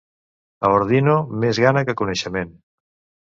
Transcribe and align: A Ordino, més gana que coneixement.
A 0.69 0.69
Ordino, 0.77 1.17
més 1.43 1.61
gana 1.65 1.85
que 1.91 1.97
coneixement. 2.01 2.57